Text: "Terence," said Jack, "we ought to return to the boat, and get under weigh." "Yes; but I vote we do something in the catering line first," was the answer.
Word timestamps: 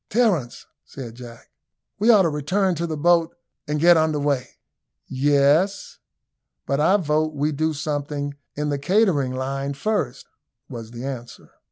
"Terence," 0.09 0.65
said 0.83 1.13
Jack, 1.13 1.51
"we 1.99 2.09
ought 2.09 2.23
to 2.23 2.29
return 2.29 2.73
to 2.73 2.87
the 2.87 2.97
boat, 2.97 3.35
and 3.67 3.79
get 3.79 3.97
under 3.97 4.19
weigh." 4.19 4.57
"Yes; 5.05 5.99
but 6.65 6.79
I 6.79 6.97
vote 6.97 7.35
we 7.35 7.51
do 7.51 7.71
something 7.71 8.33
in 8.55 8.69
the 8.69 8.79
catering 8.79 9.35
line 9.35 9.75
first," 9.75 10.25
was 10.67 10.89
the 10.89 11.05
answer. 11.05 11.51